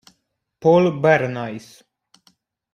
Paul 0.59 0.97
Bernays 0.97 1.85